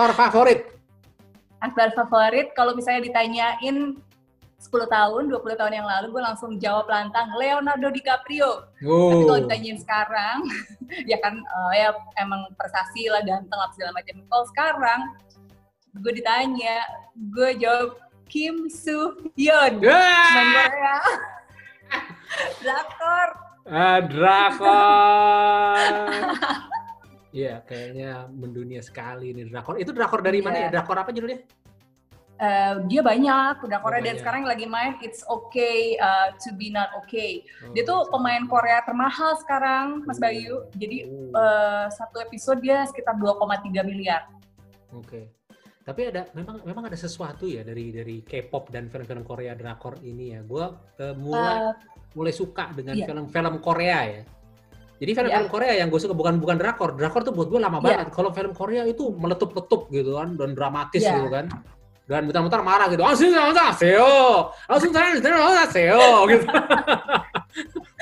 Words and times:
aktor 0.00 0.16
favorit. 0.16 0.60
Aktor 1.60 1.92
favorit 1.92 2.56
kalau 2.56 2.72
misalnya 2.72 3.04
ditanyain 3.04 4.00
10 4.56 4.88
tahun, 4.88 5.28
20 5.28 5.60
tahun 5.60 5.72
yang 5.76 5.84
lalu 5.84 6.16
gue 6.16 6.22
langsung 6.24 6.56
jawab 6.56 6.88
lantang 6.88 7.28
Leonardo 7.36 7.92
DiCaprio. 7.92 8.64
Oh. 8.88 9.12
Tapi 9.12 9.24
kalau 9.28 9.40
ditanyain 9.44 9.76
sekarang, 9.76 10.48
ya 11.10 11.20
kan 11.20 11.36
uh, 11.36 11.72
ya 11.76 11.92
emang 12.16 12.48
prestasi 12.56 13.12
lah, 13.12 13.20
ganteng 13.28 13.60
lah 13.60 13.68
segala 13.76 13.92
macam. 14.00 14.24
Kalau 14.24 14.44
sekarang 14.48 15.00
gue 16.00 16.12
ditanya, 16.16 16.80
gue 17.36 17.60
jawab 17.60 18.00
Kim 18.24 18.72
Soo 18.72 19.20
Hyun, 19.36 19.84
main 19.84 20.48
Korea. 20.56 20.96
Drakor. 22.64 23.28
Ah, 23.68 24.00
drakor. 24.00 25.92
Iya, 27.30 27.62
kayaknya 27.62 28.26
mendunia 28.26 28.82
sekali 28.82 29.30
nih 29.30 29.46
drakor. 29.50 29.78
Itu 29.78 29.94
drakor 29.94 30.20
dari 30.22 30.42
yeah. 30.42 30.46
mana 30.46 30.58
ya? 30.66 30.68
Drakor 30.74 30.98
apa 30.98 31.10
judulnya? 31.14 31.46
Uh, 32.40 32.88
dia 32.88 33.04
banyak 33.04 33.60
Korea 33.60 34.00
oh, 34.00 34.00
dan 34.00 34.16
sekarang 34.16 34.48
lagi 34.48 34.64
main 34.64 34.96
It's 35.04 35.20
Okay 35.28 36.00
uh, 36.00 36.32
to 36.40 36.56
Be 36.56 36.72
Not 36.72 36.88
Okay. 37.04 37.44
Oh, 37.68 37.76
dia 37.76 37.84
tuh 37.84 38.08
pemain 38.08 38.40
Korea 38.48 38.80
termahal 38.80 39.36
sekarang, 39.44 40.08
Mas 40.08 40.16
Bayu. 40.16 40.64
Jadi 40.74 41.04
oh. 41.06 41.36
uh, 41.36 41.86
satu 41.92 42.18
episode 42.18 42.64
dia 42.64 42.88
sekitar 42.88 43.14
2,3 43.20 43.84
miliar. 43.84 44.26
Oke. 44.96 45.04
Okay. 45.04 45.24
Tapi 45.84 46.00
ada 46.08 46.32
memang 46.32 46.64
memang 46.64 46.84
ada 46.88 46.96
sesuatu 46.96 47.44
ya 47.44 47.60
dari 47.60 47.92
dari 47.92 48.24
K-pop 48.24 48.72
dan 48.72 48.88
film-film 48.88 49.22
Korea 49.22 49.52
drakor 49.52 50.00
ini 50.00 50.32
ya. 50.32 50.40
Gua 50.40 50.72
uh, 50.72 51.14
mulai 51.20 51.56
uh, 51.60 51.74
mulai 52.16 52.32
suka 52.34 52.72
dengan 52.72 52.96
iya. 52.96 53.04
film-film 53.04 53.60
Korea 53.60 54.00
ya 54.08 54.22
jadi 55.00 55.16
film-film 55.16 55.46
yeah. 55.48 55.52
Korea 55.56 55.72
yang 55.80 55.88
gue 55.88 55.96
suka 55.96 56.12
bukan 56.12 56.36
bukan 56.36 56.60
drakor. 56.60 56.92
Drakor 56.92 57.24
tuh 57.24 57.32
buat 57.32 57.48
gue 57.48 57.56
lama 57.56 57.80
yeah. 57.80 58.04
banget. 58.04 58.06
Kalau 58.12 58.30
film 58.36 58.52
Korea 58.52 58.84
itu 58.84 59.08
meletup-letup 59.16 59.88
gitu 59.88 60.20
kan 60.20 60.36
dan 60.36 60.52
dramatis 60.52 61.00
yeah. 61.00 61.16
gitu 61.16 61.32
kan. 61.32 61.48
Dan 62.04 62.28
mutar-mutar 62.28 62.60
marah 62.60 62.92
gitu. 62.92 63.00
Langsung 63.00 63.32
seo. 63.80 64.52
Langsung 64.68 64.92
seo 65.72 66.12
gitu. 66.28 66.44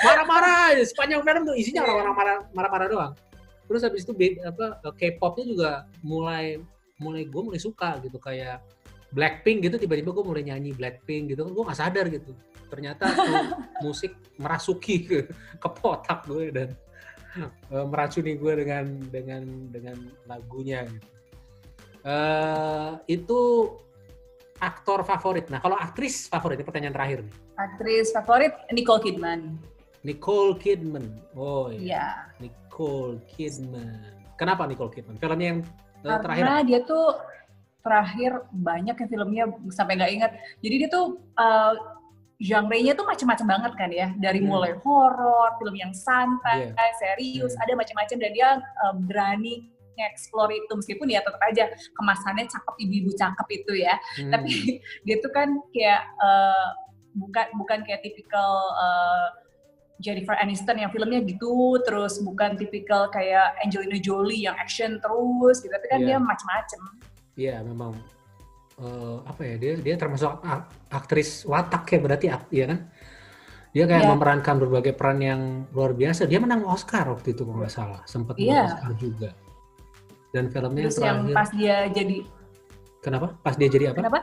Marah-marah 0.03 0.75
sepanjang 0.83 1.23
film 1.23 1.43
tuh 1.47 1.55
isinya 1.55 1.87
iya. 1.87 1.91
orang-orang 2.03 2.39
marah-marah 2.51 2.87
doang. 2.91 3.13
Terus 3.71 3.83
habis 3.87 4.03
itu 4.03 4.13
apa 4.43 4.83
K-popnya 4.99 5.45
juga 5.47 5.71
mulai 6.03 6.59
mulai 6.99 7.31
gue 7.31 7.43
mulai 7.47 7.63
suka 7.63 7.95
gitu 8.03 8.19
kayak 8.19 8.59
Blackpink 9.15 9.71
gitu 9.71 9.79
tiba-tiba 9.79 10.11
gue 10.11 10.25
mulai 10.27 10.43
nyanyi 10.43 10.75
Blackpink 10.75 11.31
gitu 11.31 11.47
kan 11.47 11.53
gue 11.55 11.65
gak 11.71 11.79
sadar 11.79 12.07
gitu 12.11 12.35
ternyata 12.69 13.09
musik 13.81 14.13
merasuki 14.37 15.07
ke, 15.07 15.19
ke 15.57 15.69
potak 15.79 16.27
gue 16.29 16.53
dan 16.53 16.69
uh, 17.37 17.87
meracuni 17.93 18.39
gue 18.39 18.53
dengan 18.65 18.87
dengan 19.13 19.43
dengan 19.69 19.97
lagunya 20.25 20.87
gitu. 20.89 21.09
Uh, 22.07 22.97
itu 23.11 23.41
aktor 24.59 25.07
favorit. 25.07 25.47
Nah, 25.51 25.63
kalau 25.63 25.79
aktris 25.79 26.27
favorit, 26.27 26.59
ini 26.59 26.67
pertanyaan 26.67 26.95
terakhir 26.95 27.19
nih. 27.27 27.35
Aktris 27.59 28.15
favorit 28.15 28.55
Nicole 28.71 29.03
Kidman. 29.03 29.59
Nicole 30.07 30.55
Kidman. 30.59 31.07
Oh 31.35 31.71
iya. 31.71 31.83
Yeah. 31.83 32.15
Nicole 32.39 33.19
Kidman. 33.35 34.15
Kenapa 34.39 34.67
Nicole 34.67 34.91
Kidman? 34.95 35.19
Filmnya 35.19 35.47
yang 35.59 35.61
uh, 36.07 36.19
terakhir. 36.23 36.43
Karena 36.47 36.59
dia 36.63 36.81
tuh 36.87 37.07
terakhir 37.83 38.33
banyak 38.53 38.97
yang 38.99 39.09
filmnya 39.11 39.45
sampai 39.75 39.99
nggak 39.99 40.13
ingat. 40.13 40.31
Jadi 40.63 40.75
dia 40.87 40.89
tuh 40.91 41.19
uh, 41.39 41.98
genre-nya 42.39 42.95
tuh 42.95 43.03
macam-macam 43.03 43.47
banget 43.51 43.73
kan 43.75 43.91
ya 43.91 44.09
dari 44.15 44.39
hmm. 44.39 44.47
mulai 44.47 44.73
horor, 44.87 45.59
film 45.59 45.75
yang 45.75 45.91
santai, 45.91 46.71
yeah. 46.71 46.95
serius, 47.03 47.59
hmm. 47.59 47.63
ada 47.67 47.73
macam-macam 47.75 48.17
dan 48.23 48.31
dia 48.31 48.49
uh, 48.87 48.95
berani 48.95 49.67
nge-explore 49.99 50.55
itu 50.55 50.73
meskipun 50.79 51.11
ya 51.11 51.19
tetap 51.27 51.43
aja 51.43 51.67
kemasannya 51.99 52.47
cakep 52.47 52.75
ibu-ibu 52.79 53.11
cakep 53.19 53.47
itu 53.51 53.73
ya. 53.83 53.99
Hmm. 54.23 54.31
Tapi 54.31 54.51
dia 55.07 55.17
tuh 55.19 55.35
kan 55.35 55.51
kayak 55.75 56.07
uh, 56.23 56.69
bukan 57.19 57.47
bukan 57.59 57.83
kayak 57.83 58.07
tipikal 58.07 58.71
uh, 58.79 59.35
Jennifer 59.99 60.39
Aniston 60.39 60.79
yang 60.79 60.95
filmnya 60.95 61.19
gitu, 61.27 61.83
terus 61.83 62.23
bukan 62.23 62.55
tipikal 62.55 63.11
kayak 63.11 63.59
Angelina 63.67 63.99
Jolie 63.99 64.47
yang 64.47 64.55
action 64.55 65.03
terus 65.03 65.59
gitu, 65.59 65.75
tapi 65.75 65.87
kan 65.91 66.07
yeah. 66.07 66.15
dia 66.15 66.19
macam-macam. 66.23 66.81
Iya, 67.35 67.51
yeah, 67.51 67.59
memang 67.67 67.99
uh, 68.79 69.23
apa 69.27 69.43
ya 69.45 69.55
dia 69.59 69.73
dia 69.79 69.95
termasuk 69.99 70.39
aktris 70.91 71.45
watak 71.45 71.85
ya 71.91 71.99
berarti 71.99 72.27
ya 72.55 72.67
kan? 72.71 72.81
Dia 73.69 73.85
kayak 73.85 74.01
yeah. 74.01 74.11
memerankan 74.17 74.57
berbagai 74.57 74.97
peran 74.97 75.21
yang 75.21 75.41
luar 75.77 75.93
biasa. 75.93 76.25
Dia 76.25 76.41
menang 76.41 76.65
Oscar 76.65 77.05
waktu 77.13 77.37
itu 77.37 77.45
kalau 77.45 77.61
nggak 77.61 77.75
salah 77.75 78.01
sempat 78.09 78.41
yeah. 78.41 78.75
Oscar 78.75 78.93
juga. 78.97 79.31
Dan 80.33 80.49
filmnya 80.53 80.89
Terus 80.89 80.99
yang, 81.01 81.19
terakhir, 81.29 81.37
pas 81.37 81.51
dia 81.53 81.77
jadi 81.93 82.17
kenapa? 83.05 83.27
Pas 83.45 83.55
dia 83.57 83.69
jadi 83.69 83.85
apa? 83.93 83.99
Kenapa? 84.01 84.21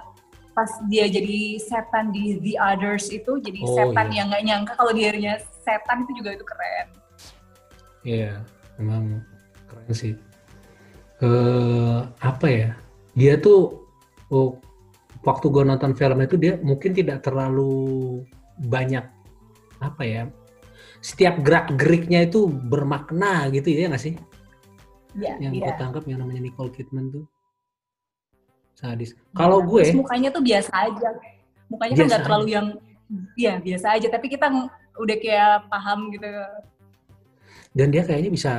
Pas 0.56 0.72
dia 0.88 1.06
jadi 1.12 1.40
setan 1.62 2.16
di 2.16 2.40
The 2.42 2.54
Others 2.58 3.06
itu 3.12 3.32
jadi 3.44 3.62
oh, 3.62 3.76
setan 3.78 4.08
yeah. 4.10 4.18
yang 4.18 4.28
nggak 4.34 4.44
nyangka 4.50 4.74
kalau 4.76 4.92
dia 4.98 5.38
setan 5.62 5.98
itu 6.10 6.12
juga 6.20 6.30
itu 6.34 6.46
keren. 6.46 6.88
Iya 8.06 8.18
yeah, 8.18 8.36
memang 8.82 9.22
keren 9.70 9.94
sih. 9.94 10.14
Uh, 11.22 12.04
apa 12.20 12.48
ya? 12.50 12.70
Dia 13.16 13.40
tuh 13.40 13.85
oh, 14.32 14.58
waktu 15.26 15.46
gue 15.50 15.64
nonton 15.66 15.94
film 15.98 16.18
itu 16.22 16.36
dia 16.38 16.58
mungkin 16.62 16.94
tidak 16.94 17.26
terlalu 17.26 18.22
banyak 18.62 19.06
apa 19.84 20.04
ya 20.06 20.24
setiap 21.06 21.38
gerak 21.46 21.76
geriknya 21.78 22.26
itu 22.26 22.50
bermakna 22.50 23.46
gitu 23.54 23.70
ya 23.70 23.94
nggak 23.94 24.02
sih? 24.02 24.18
Iya. 25.14 25.38
Yang 25.38 25.54
ya. 25.54 25.62
gue 25.70 25.74
tangkap 25.78 26.04
yang 26.10 26.20
namanya 26.26 26.42
Nicole 26.42 26.74
Kidman 26.74 27.14
tuh 27.14 27.26
sadis. 28.74 29.14
Kalau 29.38 29.62
ya, 29.62 29.94
gue 29.94 30.02
mukanya 30.02 30.30
tuh 30.34 30.42
biasa 30.42 30.72
aja. 30.74 31.10
Mukanya 31.70 31.94
kan 31.94 32.06
nggak 32.10 32.24
terlalu 32.26 32.48
yang 32.58 32.68
ya 33.38 33.62
biasa 33.62 34.02
aja 34.02 34.08
tapi 34.10 34.34
kita 34.34 34.50
udah 34.98 35.18
kayak 35.22 35.70
paham 35.70 36.10
gitu. 36.10 36.26
Dan 37.76 37.94
dia 37.94 38.02
kayaknya 38.02 38.32
bisa 38.34 38.54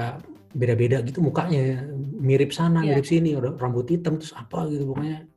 beda-beda 0.56 1.02
gitu 1.04 1.20
mukanya 1.20 1.84
mirip 2.16 2.48
sana 2.54 2.80
ya. 2.80 2.96
mirip 2.96 3.04
sini 3.04 3.36
rambut 3.36 3.92
hitam 3.92 4.16
terus 4.16 4.32
apa 4.32 4.64
gitu 4.72 4.88
pokoknya 4.88 5.28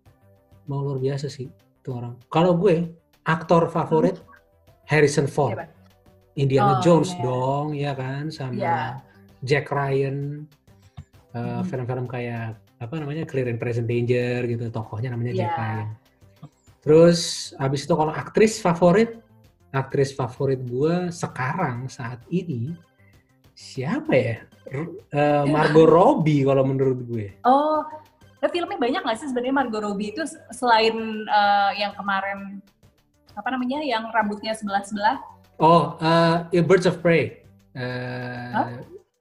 mau 0.69 0.85
luar 0.85 1.01
biasa 1.01 1.27
sih 1.27 1.49
itu 1.49 1.89
orang. 1.89 2.13
Kalau 2.29 2.53
gue 2.55 2.85
aktor 3.25 3.65
favorit 3.73 4.21
hmm. 4.21 4.85
Harrison 4.85 5.25
Ford. 5.25 5.57
Siapa? 5.57 5.77
Indiana 6.39 6.79
oh, 6.79 6.81
Jones 6.85 7.11
yeah. 7.11 7.21
dong, 7.25 7.67
ya 7.75 7.91
kan, 7.97 8.31
sama 8.31 8.55
yeah. 8.55 8.87
Jack 9.43 9.67
Ryan. 9.73 10.47
Uh, 11.35 11.61
hmm. 11.61 11.61
Film-film 11.67 12.05
kayak 12.07 12.57
apa 12.79 12.95
namanya 12.95 13.27
Clear 13.27 13.51
and 13.51 13.59
Present 13.59 13.85
Danger 13.85 14.47
gitu, 14.47 14.71
tokohnya 14.71 15.11
namanya 15.11 15.35
yeah. 15.35 15.41
Jack 15.41 15.51
iya. 15.51 15.59
Ryan. 15.59 15.87
Terus 16.79 17.19
abis 17.59 17.83
itu 17.83 17.93
kalau 17.93 18.13
aktris 18.15 18.53
favorit, 18.63 19.19
aktris 19.75 20.15
favorit 20.15 20.63
gue 20.63 21.11
sekarang 21.11 21.91
saat 21.91 22.23
ini 22.31 22.71
siapa 23.51 24.13
ya? 24.15 24.37
Uh, 25.11 25.43
Margot 25.49 25.89
Robbie 25.97 26.47
kalau 26.47 26.63
menurut 26.63 27.03
gue. 27.03 27.35
Oh, 27.43 27.83
Filmnya 28.39 28.79
banyak 28.79 29.01
nggak 29.03 29.17
sih 29.19 29.27
sebenarnya 29.27 29.55
Margot 29.55 29.83
Robbie 29.83 30.15
itu 30.15 30.23
selain 30.55 30.95
uh, 31.27 31.71
yang 31.75 31.91
kemarin 31.91 32.63
apa 33.35 33.47
namanya 33.51 33.83
yang 33.83 34.07
rambutnya 34.15 34.55
sebelah 34.55 34.83
sebelah? 34.87 35.19
Oh, 35.59 35.99
uh, 35.99 36.47
Birds 36.63 36.87
of 36.87 37.03
Prey. 37.03 37.43
Uh, 37.75 38.51
huh? 38.55 38.67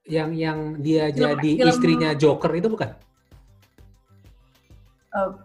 Yang 0.07 0.29
yang 0.39 0.59
dia 0.79 1.03
film, 1.11 1.19
jadi 1.19 1.51
film, 1.59 1.69
istrinya 1.69 2.09
Joker 2.15 2.51
itu 2.55 2.67
bukan? 2.71 2.89
Uh, 5.11 5.35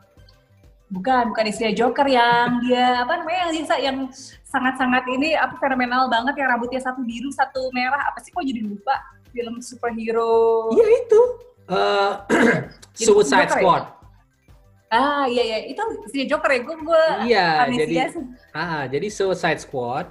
bukan, 0.95 1.35
bukan 1.35 1.45
istrinya 1.51 1.75
Joker 1.75 2.07
yang 2.07 2.63
dia 2.63 3.03
apa 3.03 3.21
namanya 3.21 3.51
yang 3.51 3.67
yang 3.83 3.99
sangat-sangat 4.47 5.03
ini 5.11 5.35
apa 5.35 5.59
fenomenal 5.59 6.07
banget 6.07 6.39
yang 6.39 6.55
rambutnya 6.55 6.79
satu 6.79 7.03
biru 7.03 7.29
satu 7.35 7.75
merah 7.75 8.07
apa 8.07 8.23
sih 8.23 8.31
kok 8.31 8.47
jadi 8.47 8.63
lupa 8.63 8.95
film 9.35 9.59
superhero? 9.59 10.71
Iya 10.71 10.87
itu. 11.03 11.21
Uh, 11.65 12.21
Suicide 12.95 13.49
Joker, 13.49 13.57
ya? 13.57 13.61
Squad. 13.61 13.83
Ya? 13.83 13.93
Ah 14.95 15.25
iya 15.27 15.43
iya 15.43 15.59
itu 15.75 15.83
si 16.07 16.23
Joker 16.31 16.51
ya 16.55 16.61
gue 16.63 16.77
gue 16.87 17.05
Iya 17.27 17.49
jadi 17.67 17.95
ah 18.55 18.87
jadi 18.87 19.07
Suicide 19.11 19.59
Squad 19.59 20.07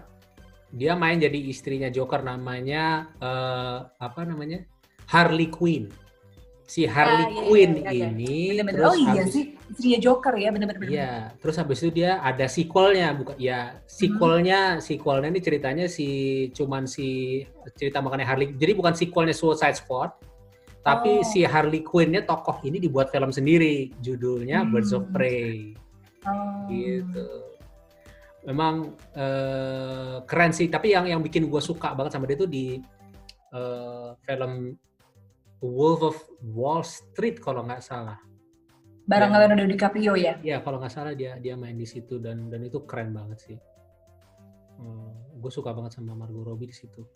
dia 0.73 0.97
main 0.97 1.21
jadi 1.21 1.37
istrinya 1.37 1.87
Joker 1.87 2.19
namanya 2.19 3.07
uh, 3.21 3.87
apa 4.01 4.27
namanya 4.27 4.65
Harley 5.07 5.47
Quinn. 5.47 5.87
Si 6.63 6.87
Harley 6.89 7.27
ah, 7.27 7.29
iya, 7.29 7.41
Quinn 7.47 7.71
iya, 7.79 7.91
iya, 7.91 8.07
ini 8.09 8.35
bener 8.57 8.63
-bener. 8.65 8.73
terus 8.81 8.91
oh 8.91 8.97
iya 8.97 9.23
sih 9.29 9.43
istrinya 9.71 9.99
Joker 10.03 10.33
ya 10.35 10.49
benar-benar. 10.51 10.89
Iya 10.89 11.11
terus 11.39 11.55
habis 11.61 11.79
itu 11.79 12.03
dia 12.03 12.19
ada 12.19 12.45
sequelnya 12.49 13.07
bukan 13.15 13.35
ya 13.39 13.77
sequelnya 13.87 14.59
hmm. 14.75 14.81
sequelnya 14.83 15.29
ini 15.31 15.39
ceritanya 15.39 15.85
si 15.87 16.07
cuman 16.51 16.89
si 16.89 17.39
cerita 17.77 18.03
mengenai 18.03 18.27
Harley 18.27 18.47
jadi 18.57 18.73
bukan 18.75 18.97
sequelnya 18.97 19.35
Suicide 19.37 19.79
Squad 19.79 20.32
tapi 20.83 21.23
oh. 21.23 21.25
si 21.25 21.47
Harley 21.47 21.79
Quinn-nya 21.79 22.27
tokoh 22.27 22.59
ini 22.67 22.75
dibuat 22.75 23.07
film 23.07 23.31
sendiri, 23.31 23.95
judulnya 24.03 24.67
hmm. 24.67 24.69
Birds 24.75 24.91
of 24.91 25.07
Prey. 25.15 25.71
Oh. 26.27 26.67
Gitu. 26.67 27.27
Memang 28.43 28.91
uh, 29.15 30.19
keren 30.27 30.51
sih, 30.51 30.67
tapi 30.67 30.91
yang 30.91 31.07
yang 31.07 31.23
bikin 31.23 31.47
gue 31.47 31.61
suka 31.63 31.95
banget 31.95 32.19
sama 32.19 32.27
dia 32.27 32.35
itu 32.35 32.47
di 32.51 32.83
uh, 33.55 34.11
film 34.27 34.75
Wolf 35.63 36.01
of 36.03 36.17
Wall 36.51 36.83
Street 36.83 37.39
kalau 37.39 37.63
nggak 37.63 37.79
salah. 37.79 38.19
Bareng 39.07 39.31
ya. 39.31 39.47
Leonardo 39.47 39.63
DiCaprio 39.71 40.19
ya? 40.19 40.35
Iya, 40.43 40.59
kalau 40.59 40.83
nggak 40.83 40.91
salah 40.91 41.15
dia 41.15 41.39
dia 41.39 41.55
main 41.55 41.79
di 41.79 41.87
situ 41.87 42.19
dan 42.19 42.51
dan 42.51 42.59
itu 42.67 42.83
keren 42.83 43.15
banget 43.15 43.39
sih. 43.39 43.57
Hmm, 44.75 45.15
gue 45.39 45.51
suka 45.51 45.71
banget 45.71 45.95
sama 45.95 46.11
Margot 46.11 46.43
Robbie 46.43 46.67
di 46.67 46.75
situ. 46.75 47.07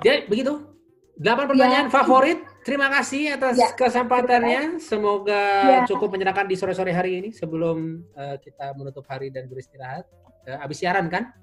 Jadi 0.00 0.24
begitu. 0.32 0.80
Delapan 1.16 1.44
pertanyaan 1.50 1.86
ya. 1.88 1.92
favorit. 1.92 2.38
Terima 2.62 2.86
kasih 2.88 3.34
atas 3.34 3.58
ya. 3.58 3.74
kesempatannya. 3.74 4.78
Semoga 4.78 5.42
ya. 5.66 5.80
cukup 5.84 6.14
menyenangkan 6.14 6.46
di 6.46 6.54
sore-sore 6.54 6.94
hari 6.94 7.18
ini 7.18 7.28
sebelum 7.34 8.06
uh, 8.14 8.38
kita 8.38 8.72
menutup 8.78 9.02
hari 9.10 9.28
dan 9.34 9.50
beristirahat. 9.50 10.06
Uh, 10.46 10.62
abis 10.62 10.80
siaran 10.80 11.10
kan? 11.10 11.34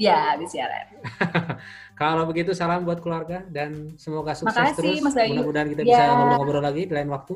Ya, 0.00 0.32
habis 0.32 0.56
siaran. 0.56 0.96
Kalau 2.00 2.24
begitu 2.24 2.56
salam 2.56 2.88
buat 2.88 3.04
keluarga 3.04 3.44
dan 3.52 3.92
semoga 4.00 4.32
sukses 4.32 4.56
Makasih, 4.56 5.04
terus. 5.04 5.28
Mudah-mudahan 5.36 5.68
kita 5.76 5.82
ya. 5.84 5.88
bisa 5.92 6.02
ngobrol-ngobrol 6.16 6.64
lagi 6.64 6.82
di 6.88 6.94
lain 6.96 7.10
waktu. 7.12 7.34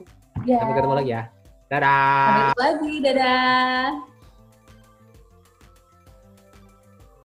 Ya. 0.48 0.64
Sampai 0.64 0.74
ketemu 0.80 0.94
lagi 0.96 1.10
ya. 1.12 1.22
Dadah. 1.68 2.24
Sampai 2.24 2.40
ketemu 2.48 2.64
lagi. 2.64 2.92
Dadah. 3.04 4.13